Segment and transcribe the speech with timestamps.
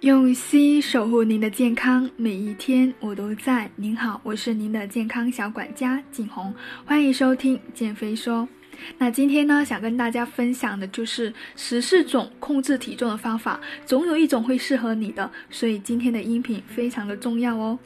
[0.00, 3.70] 用心守护您的健康，每一天我都在。
[3.76, 8.46] 您好，我是您的健康小管家景红，欢迎收听减肥说。
[8.98, 17.78] 那今天呢，想跟大家分享的就是十四种控制体重的方法，总有一种会适合你的，所以今天的音频非常的重要哦。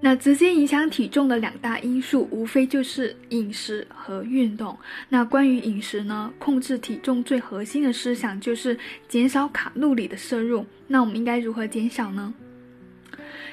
[0.00, 4.78] 那直接影响体重的两大因素，无非就是饮食和运动。
[5.08, 8.78] 那关于饮食呢，控制体重最核心的思想就是
[9.08, 10.66] 减少卡路里的摄入。
[10.86, 12.34] 那我们应该如何减少呢？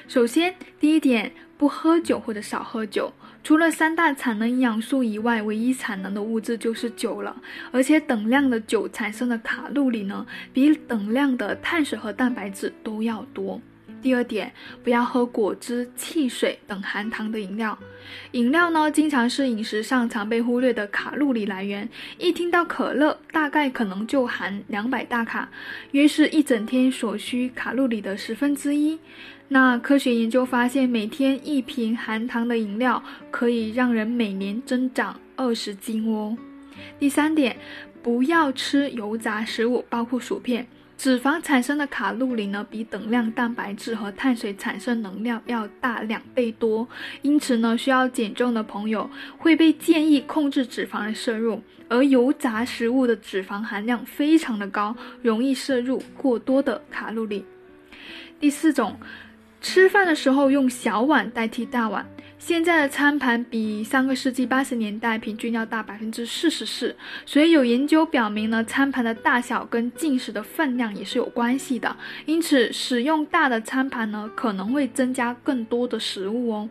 [0.06, 3.12] 首先，第一点，不喝酒或者少喝酒。
[3.42, 7.42] 除了三大产能营养素以外，唯一产能的物质就是酒了。
[7.72, 13.60] 而且等量的酒产生的卡路里呢，比等量的碳水和蛋白质都要多。
[14.04, 17.76] 第二点，不要喝果汁、汽水等含糖的饮料。
[18.32, 21.88] 饮料呢，经常是饮食上常被忽略的卡路里来源。
[22.18, 25.48] 一听到可乐，大概可能就含两百大卡，
[25.92, 28.98] 约是一整天所需卡路里的十分之一。
[29.48, 36.36] 那科学研究发现，每天一瓶含糖的饮料可以让人每年增长二十斤哦。
[36.98, 37.56] 第三点，
[38.02, 40.66] 不要吃油炸食物，包括薯片。
[40.96, 46.88] 脂肪产生的卡路里呢，比等量蛋白质和碳水产生能量要大两倍多，
[47.22, 51.62] 因此呢，需要减重的朋友会被建议控制脂肪的摄入。
[51.88, 57.44] 而油炸食物的脂肪含量非常的高，容易摄入过多的卡路里。
[58.40, 58.98] 第四种。
[59.66, 62.06] 吃饭的时候用小碗代替大碗。
[62.38, 71.96] 现在的餐盘比上个世纪八十年代平均要大百分之四十四，所以有研究表明呢，餐盘的大小跟进食的分量也是有关系的。
[72.26, 76.68] 因此，使用大的餐盘呢，可能会增加更多的食物哦。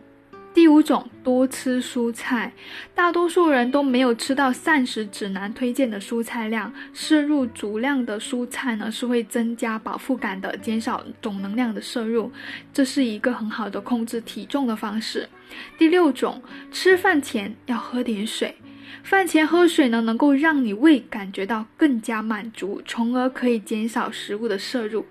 [0.54, 2.52] 第五种，多吃蔬菜。
[2.94, 12.30] 大多数人都没有吃到膳食指南推荐的蔬菜量，摄入足量的蔬菜呢，是会增加饱腹感的，减少总能量的摄入，
[12.72, 15.28] 这是一个很好的控制体重的方式。
[15.76, 18.54] 第六种，吃饭前要喝点水。
[19.02, 25.04] 饭前喝水呢，能够让你胃感觉到更加满足，从而可以减少食物的摄入。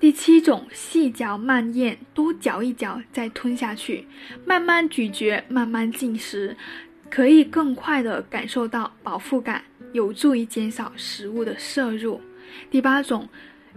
[0.00, 4.06] 第七种，细嚼慢咽，多嚼一嚼再吞下去，
[4.46, 6.56] 慢慢咀嚼，慢慢进食，
[7.10, 9.62] 可以更快的感受到饱腹感，
[9.92, 12.18] 有助于减少食物的摄入。
[12.70, 13.28] 第八种，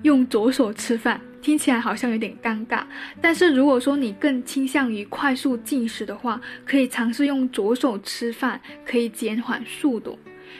[0.03, 2.85] 用左手吃饭，听起来好像有点尴尬，
[3.19, 10.17] 但是如果说你更倾向于快速进食的话，可以尝试用左手吃饭，可以减缓速度。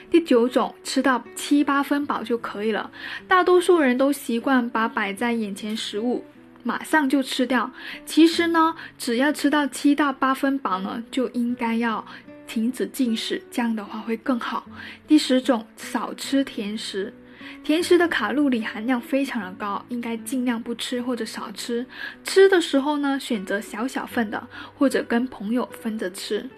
[0.10, 2.92] 第九种，吃到七八分饱就可以了。
[3.28, 6.24] 大多数人都习惯把摆在眼前食物
[6.64, 7.72] 马上就吃掉。
[8.06, 12.06] 其实呢，只要吃到七到八分饱呢，就应该要
[12.48, 14.66] 停止进食，这样的话会更好。
[15.08, 17.14] 第十种，少吃甜食。
[17.62, 21.86] 甜食的卡路里含量非常的高，应该尽量不吃或者少吃。
[22.24, 26.50] 吃的时候呢，选择小小份的，或者跟朋友分着吃。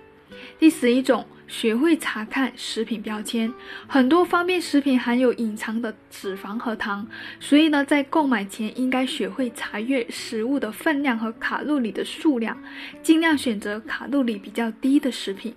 [0.60, 3.52] 第十一种，学会查看食品标签。
[3.88, 7.08] 很多方便食品含有隐藏的脂肪和糖，
[7.40, 12.58] 所以呢，在购买前应该学会查阅食物的分量和卡路里的数量，
[13.02, 15.54] 尽量选择卡路里比较低的食品。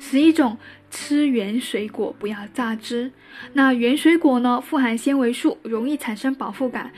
[0.00, 0.56] 十一种，
[0.90, 3.10] 吃原水果，不要榨汁。
[3.52, 6.92] 那原水果呢，富含纤维素，容易产生饱腹感。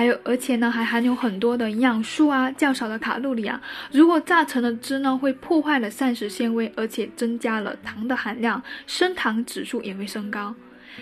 [0.00, 3.60] 还有，而且呢，还含有很多的营养素啊，较少的卡路里啊。
[3.92, 10.54] 如果榨成的汁呢，会破坏了膳食纤维，而且增加了糖的含量，升糖指数也会升高。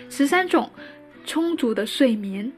[0.09, 0.69] 十三种，
[1.23, 2.51] 充足的睡眠。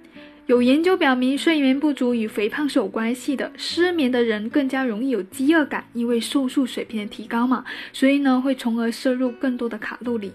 [0.47, 3.51] 有研究表明，睡眠不足与肥胖是有关系的。
[3.55, 7.63] 失眠的人更加容易有饥饿感，因为瘦素水平的提高嘛，
[7.93, 10.33] 所以呢，会从而摄入更多的卡路里。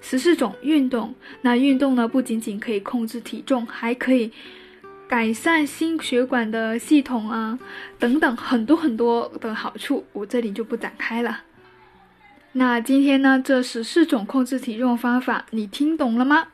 [0.00, 1.14] 十四种，运动。
[1.42, 4.32] 那运动呢，不仅仅可以控制体重，还可以。
[5.10, 7.58] 改善心血管的系统啊，
[7.98, 11.40] 等等很多很多的好处，我这里就不展开了。
[12.52, 16.46] 那今天呢，这十四种控制体重方法，你听懂了吗？